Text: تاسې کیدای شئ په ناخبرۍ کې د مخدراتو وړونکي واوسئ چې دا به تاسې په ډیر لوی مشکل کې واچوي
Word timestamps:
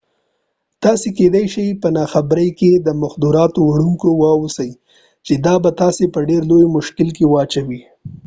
تاسې 0.83 1.07
کیدای 1.17 1.45
شئ 1.53 1.67
په 1.81 1.87
ناخبرۍ 1.97 2.49
کې 2.59 2.71
د 2.75 2.87
مخدراتو 3.01 3.59
وړونکي 3.63 4.09
واوسئ 4.13 4.71
چې 5.25 5.33
دا 5.45 5.55
به 5.63 5.71
تاسې 5.81 6.03
په 6.13 6.19
ډیر 6.29 6.41
لوی 6.51 6.65
مشکل 6.77 7.07
کې 7.17 7.25
واچوي 7.27 7.81